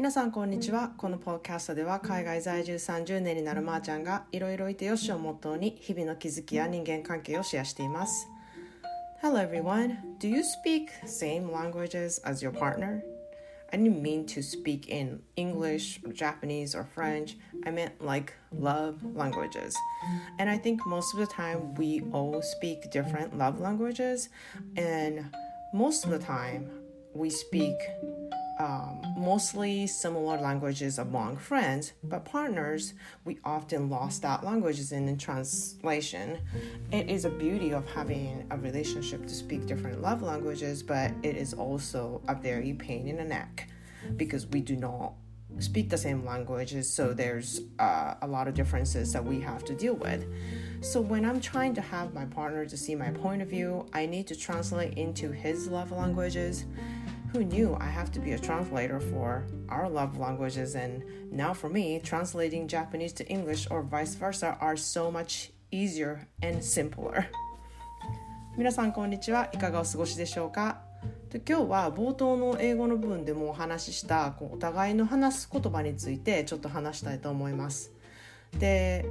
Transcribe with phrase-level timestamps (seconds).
[0.00, 8.28] 皆さんこんにちはこのポッドキャストでは海外在住30年になるまーちゃんがいろいろいてよしをモットーに日々の気づきや人間関係をシェアしています
[9.22, 13.02] Hello everyone Do you speak same languages as your partner?
[13.72, 17.36] I didn't mean to speak in English, Japanese, or French.
[17.66, 19.76] I meant like love languages.
[20.38, 24.28] And I think most of the time we all speak different love languages.
[24.76, 25.30] And
[25.72, 26.70] most of the time
[27.12, 27.74] we speak
[28.61, 32.93] um, mostly similar languages among friends, but partners,
[33.25, 36.37] we often lost out languages in, in translation.
[36.91, 41.35] It is a beauty of having a relationship to speak different love languages, but it
[41.35, 43.67] is also a very pain in the neck
[44.15, 45.13] because we do not
[45.59, 49.73] speak the same languages, so there's uh, a lot of differences that we have to
[49.73, 50.25] deal with.
[50.81, 54.05] So when I'm trying to have my partner to see my point of view, I
[54.05, 56.65] need to translate into his love languages
[57.31, 60.75] who knew I have to be a translator for our love languages?
[60.75, 66.27] And now for me, translating Japanese to English or vice versa are so much easier
[66.41, 67.29] and simpler.
[68.57, 70.81] 皆さんこんにちはいかがお過ごしでしょうか
[71.29, 77.93] で今日は冒頭の英語の部分でもお話ししたこうお互いの話す言葉についてちょっと話したいと思います。
[78.57, 79.05] で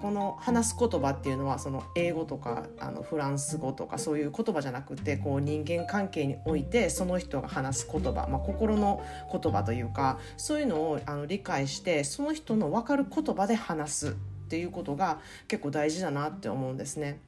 [0.00, 9.02] この話す言葉っていうのはその英語とかあのフランス語とかそういう言葉じゃなくてこう人間関係においてその人が話す言葉、まあ、心の
[9.32, 14.12] 言葉というかそういうのをあの理解してその人の分かる言葉で話すっ
[14.48, 17.20] ていうことが結構大事だなって思うんですね。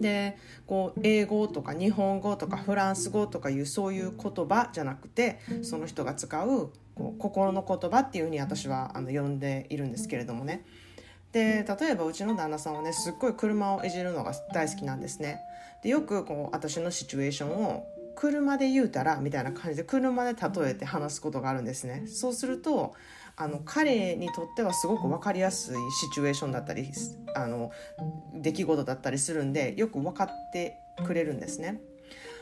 [0.00, 10.64] でこう英語とか日本語とかフランス語とかいうそういう言葉じゃなくてその人が使うこう心の言葉っていうふうに私はあの呼んでいるんですけれどもね。
[11.32, 15.40] で例えばうちの旦那さんはねすっごい車をいじるのが大好きなんですね。
[15.82, 17.86] でよくこう私のシチュエーションを
[18.16, 22.04] 車で言うたらみたいな感じで車で例えて話すことがあるんですね。
[22.06, 22.94] そうすると
[23.36, 26.88] あの彼にとってはすごく分かりやすいシチュエーションだったり
[27.34, 27.72] あの
[28.32, 31.80] 出来事だったりするんでよく分かってくれるんですね。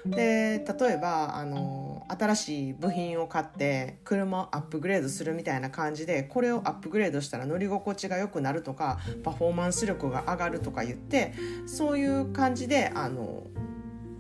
[0.06, 11.34] で例えばあの新しい部品を買って車をアップグレードするみたいな感じでこれをアップグレードしたら乗り心地が良くなるとかパフォーマンス力が上がるとか言って
[11.66, 13.46] そういう感じであの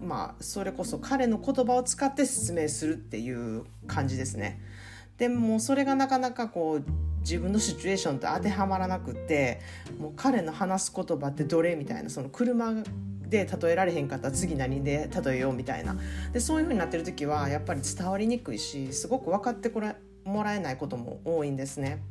[0.00, 4.60] まあそれこそ彼の言葉を使って説明するっていう感じですね。
[5.18, 6.84] でもそれがなかなかこう
[7.20, 9.60] 自分のシチュエーションと当てはまらなくって
[9.98, 12.72] もう彼の話す言葉ってどれみたいなその車
[13.32, 15.96] で例えられへんかったら次何で例えようみたいな。
[16.32, 19.72] でそういう風になってる時はやっぱり伝わりにくいしすごく分かって
[20.24, 22.02] もらえないことも多いんですね。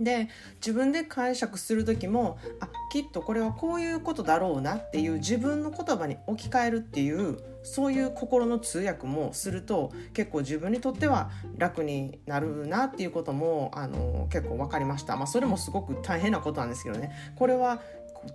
[0.00, 17.12] で自分で解釈する時もあきっとこれはこういうことだろうなっていう自分の言葉に置き換えるっていうそういう心の通訳もすると結構自分にとっては楽になるなっていうこともあの結構分かりました、まあ、それもすごく大変なことなんですけどね。
[17.36, 17.82] これは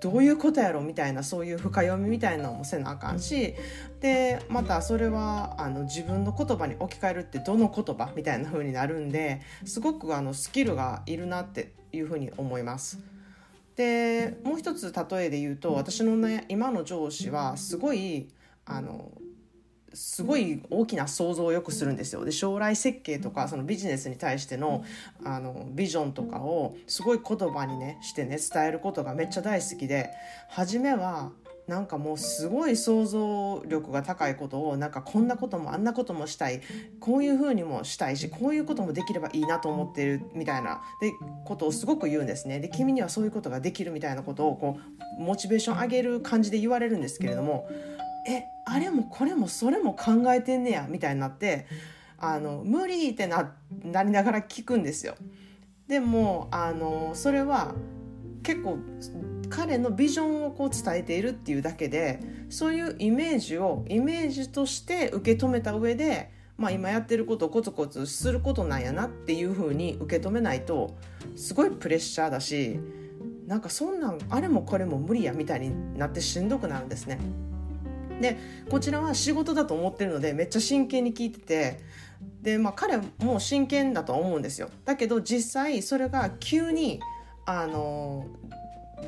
[0.02, 3.54] どういうことやろみたいなそういう深読みみたいなのもせなあかんし
[4.02, 13.00] でまたそれはあの自分の言葉に置き換えるってどの言葉みたいな風になるんですごくあのスキルがいるなっていう風に思います。
[13.76, 18.30] でもう一つ例えで言うと私の、ね、今の上司はすごい
[18.66, 19.12] あの
[19.96, 22.26] すごい大きな想像をよくするんですよ。
[22.26, 24.84] で将来設計とかそのビジネスに対しての
[25.24, 30.12] あのビジョンとかをすごい言葉にねしてね伝えることがめっちゃ大好きで
[30.50, 31.32] 初めは
[31.68, 36.62] なんかもうすごい想像力が高いことをなんかこんなこともあんなこともしたい
[37.00, 41.12] こういうふうにもしたいしこういうこともできればいいなと思ってるみたいなで
[41.46, 42.60] ことをすごく言うんですね。
[42.60, 44.78] で君にはそういうことができるみたいなことをこ
[45.20, 47.68] うモチベーション上げる感じで言われるんですけれども
[48.28, 51.68] えあれもこれもそれも考えてんねやみたいになって
[52.18, 53.54] あの無理ってな
[53.84, 55.16] なりながら聞くんですよ。
[55.88, 57.76] でもあのそれは
[58.42, 58.80] 結構
[59.50, 62.20] 彼のビジョンをこう伝えているっていうだけで
[62.50, 70.96] そういうイメージをイメージとして受け止めた上で、まあ、今やってることをコツコツすることなんやなっていうふうに受け止めないと
[71.36, 72.80] すごいプレッシャーだし
[73.46, 77.20] なんかそんなんあれもこれも無理やみたいになってしんどくなるんですね。
[78.22, 78.38] で
[78.70, 81.80] こちらは仕事だと思ってるのでめっちゃ真剣に聞いてて
[82.42, 84.70] で、まあ、彼も真剣だとは思うんですよ。
[84.86, 87.00] だけど実際それが急に
[87.46, 88.26] あの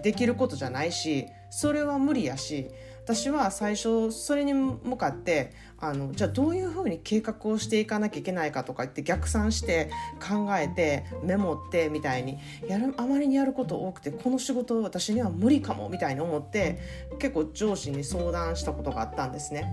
[0.04, 2.70] できることじゃないしそれは無理やし
[3.08, 9.90] 私は最初それに向かってあのじゃあどういうふうに計画をしていかなきゃいけないかとか言って逆算して
[10.20, 12.38] 考えてメモってみたいに
[12.68, 16.80] やるあまりにやること多くてこの仕事私には無理かもみたいに思って
[17.18, 19.72] 結構上司に相談したことがあったんですね。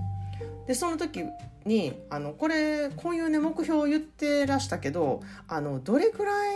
[0.68, 1.24] でその時
[1.64, 6.52] にあのこれこういうね目標を言ってらしたけどあのどれくら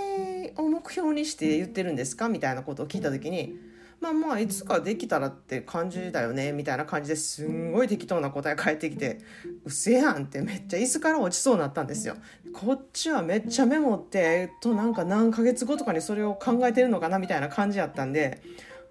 [0.46, 3.56] いを目標にして言ってるんですかみたいなことを聞いた時に
[4.00, 9.18] まあまあいつかできたらって感じだよねみたいな感じですんごい適当な答え返ってきて
[9.64, 12.14] 「うせやん」ってめっちゃ椅子から落ちそうになったんですよ。
[12.52, 18.40] こっちはめっちゃメモってえっとなんか何ヶ月後とかにそれを考えてるのかなみたいな感じやったんで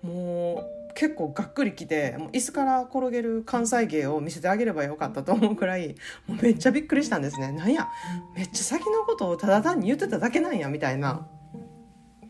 [0.04, 5.96] もう結構がっくりきてもう椅子から転げる関西芸を見せてあげればよかったと思うくらい
[6.28, 7.52] もうめっちゃびっくりしたんですね。
[7.52, 7.88] なんや
[8.36, 11.28] めっちゃ先のことをただ単に言ってただけなんやみたいな。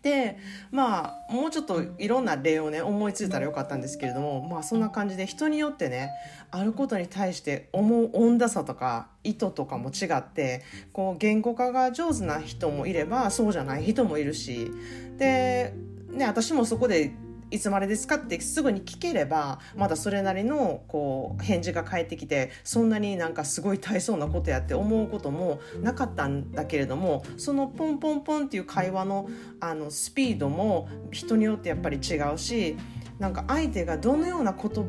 [0.07, 0.37] で
[0.71, 6.11] まあもうちょっといろんな例をね思いついたらよかったんですけれどもまあそんな感じで人によってね
[6.49, 10.63] あることに対して思う温度差とか意図とかも違って
[10.93, 14.71] こう言語化が上手な人もいればそうじゃない人もいるし
[15.17, 15.73] で
[16.09, 17.11] ね私もそこで
[17.49, 29.29] いつまでですかってすぐに聞ければまだそれなりのこう返事が返ってきてそんなになんかすごい大層なことやって思うこともなかったんだけれどもそのポンポンポンっていう会話の
[29.59, 32.75] あのスピードも人によってやっぱり違うし
[33.19, 34.85] なんか相手がどのようなこと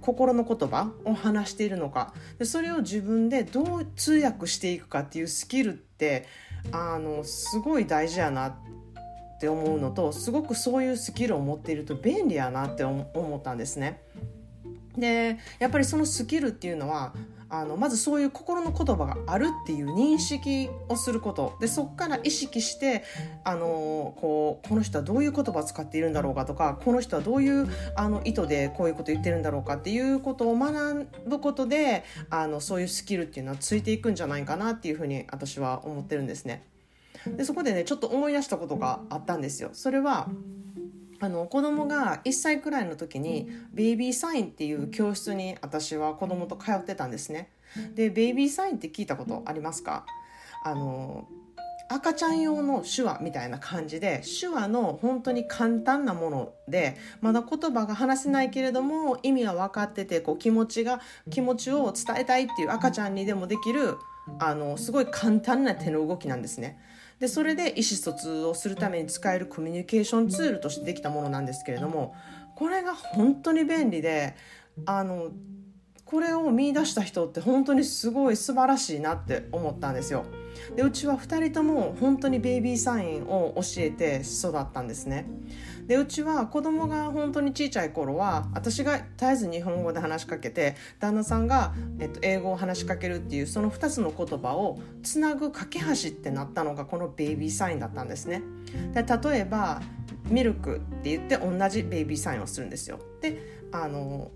[0.00, 6.26] 心の言葉を話しているのかでそれを自分でどう通訳していくかっていうスキルって
[6.72, 8.67] あのすごい大事やなって
[9.38, 14.02] って思うのとすごくそういうスキルを持っていると便利やなって思ったんですね。
[14.96, 17.14] でやっぱりそのスキルっていうのは
[17.48, 23.04] あのまずそういう心の言葉があるっていう認識をすることでそこから意識して
[23.44, 36.64] あのこうこの人はどういう言葉を使っているんだろうかとかこの人はどういうあの意図でこういうこと言ってるんだろうかっていうことを学ぶことであのそういうスキルっていうのはついていくんじゃないかなっていうふうに私は思ってるんですね。
[37.36, 39.70] でそこでねちょっと思い出したことがあったんですよ。
[39.72, 40.28] それは
[41.20, 47.50] あの子供が1歳くらいの時にベイビーサインっていう教室に私は子供と通ってたんですね。
[47.94, 50.06] でベイビーサインって聞いたことありますか？
[50.64, 51.28] あの
[51.88, 61.00] 赤ちゃん用の手話みたいな感じで手話の本当に簡単なものでまだ言葉が話せないけれども意味が分かっててこう気持ちが
[61.30, 63.96] 気持ちを伝えたいっていう赤ちゃんにでもできる
[64.38, 66.78] あのすごい簡単な手の動きなんですね。
[67.18, 72.14] でそれで意思疎通をするために使えるコミュニケーションツールとしてできたものなんですけれども
[72.54, 74.36] これが本当に便利で
[74.86, 75.30] あの
[76.08, 80.24] これを見出した人って本当にすごい素晴らしいなって思ったんですよ。
[80.74, 85.26] でうちは2人とも本当にベイビーサインを教えて育ったんですね。
[85.86, 98.42] でうちは子供が本当に小さい頃は私が絶えず日本語で話しかけて旦那さんが、えっと、英語を話しかけるっていうその2つの言葉をつなぐ架け橋ってなったのがこのベイビーサインだったんですね。
[98.94, 99.82] で例えば
[100.30, 102.98] ミルクって言って同じベイビーサインをするんですよ。
[103.20, 104.30] であの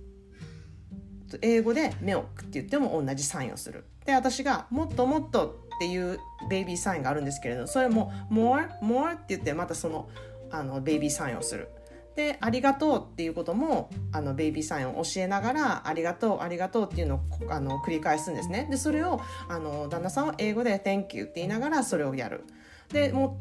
[1.40, 3.84] 英語でミルクって言っても同じサインをする。
[4.04, 6.18] で私がもっともっとっていう
[6.50, 10.08] ベイビーサインがあるんですけれどそれも more more って言ってまたその
[10.50, 11.68] あのベイビーサインをする。
[12.14, 18.68] で「ありがとう」っていうこともあのベイビーサインを教えながら「ありがとうありがとう」っていうのをあの繰り返すんですね。
[18.70, 22.44] でそれをあの旦那さんは英語で「Thank you」って言いながらそれをやる。
[22.92, 23.38] でも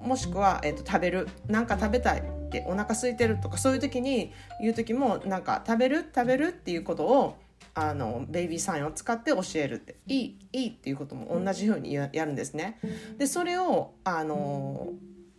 [0.00, 1.28] もしくは、えーと、食べる。
[1.46, 6.04] なんか食べたいってお腹空いてるとかそういう時に言う時もなんか食べる？
[6.14, 6.48] 食べる？
[6.48, 7.36] っていうことを
[7.74, 9.96] あのベイビーサインを使って教えるって。
[10.06, 12.78] いいいいっていうことも同じようにやるんですね。
[13.16, 14.90] でそれをあの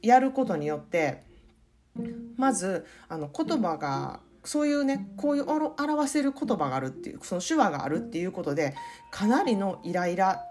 [0.01, 1.23] やることによって
[2.35, 8.75] まずあの言葉がそういうねこういう表せる言葉があるっていうその手話があるっていうことで
[9.11, 10.43] かなりのイライラ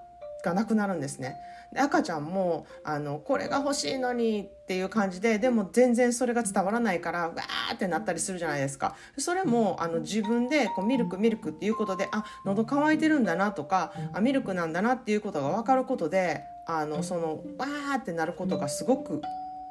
[0.45, 1.37] がなくなるんですね。
[1.73, 19.21] で赤ちゃんもあのこれが欲しいのにっていう感じででも全然それが伝わらないからわーってなったりするじゃないですかそれもあの自分でこうミルクミルクっていうことであ喉乾いてるんだなとかあミルクなんだなっていうことが分かることであのそのわーってなることがすごく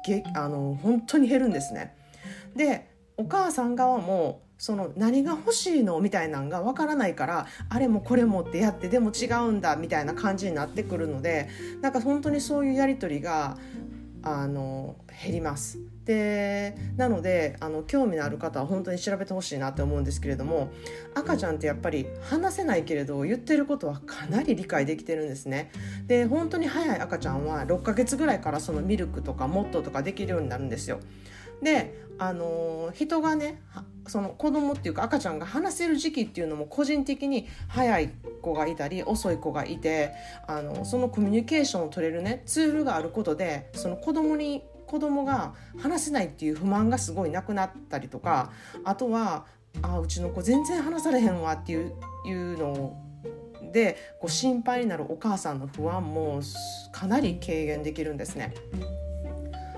[0.04, 1.94] げあの本当に減るんですね。
[2.54, 11.48] でお母さん側もその何が欲しいのみたいなんがわからないからあれもこれもってやってでも違うんだみたいな感じになってくるので
[11.80, 13.58] なんか本当にそういうやり取りが
[14.22, 15.78] あの減ります。
[16.04, 20.70] でなのであの興味のある方は本当に調べてほしいなって思うんですけれども
[21.14, 25.70] 赤ちゃんってやっぱり話せないけれど言ってることはかなり理解できてるんですね。
[26.06, 31.00] で本当に早い赤ちゃんは6ヶ月ぐらいからそのミルクとかモットーとかできるようになるんですよ。
[31.62, 33.62] であの人がね
[34.06, 38.10] その子供っていうか赤ちゃんが話せる時期っていうのも個人的に早い
[38.42, 40.12] 子がいたり遅い子がいて
[40.46, 48.52] あのそのコミュニケーションを取れるねツールがあることでその子供に子供が話せないっていう不満がすごいなくなったりとか
[48.84, 49.46] あとは
[49.82, 51.92] あうちの子全然話されへんわっていう
[52.26, 52.96] いうの
[53.72, 56.40] でこう心配になるお母さんの不安も
[56.92, 58.54] かなり軽減できるんですね。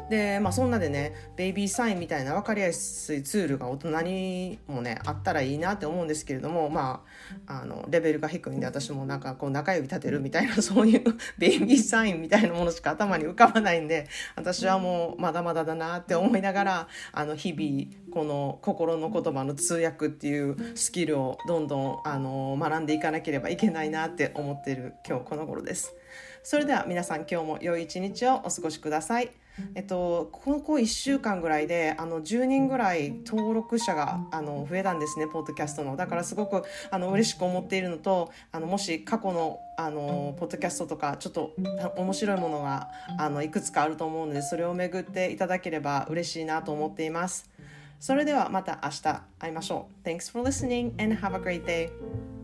[0.08, 7.04] でまあそんなでねベイビーサインみたいな分かりやすいツールが大人にもねあったらいいなって思うんですけれどもま
[7.46, 11.02] ああのレベルが低いんで私もなんかこう中指立てるみたいな そういう
[11.38, 25.94] ベイビーサインみたいなものしか頭に浮かばないんで私はもうまだまだだなって思いながらあの日々この心の言葉の通訳っていうスキルをどんどんあの学んでいかなければいけないなって思ってる今日この頃です。
[26.42, 29.45] それでは皆さん今日も良い一日をお過ごしください。
[29.74, 35.96] えっと、ここ1週間ぐらいであの10人ぐらい登録者があの増えたんですねポッドキャストの。
[35.96, 41.54] だからすごくあの嬉しく思っているのとあのもし過去のあのポッドキャストとかちょっと
[41.96, 47.50] 面白いものがあのいくつかあると思うのでそれを巡っていただければ嬉しいなと思っています。
[47.98, 50.08] それではまた明日会いましょう。
[50.08, 52.35] Thanks for listening and have a great day.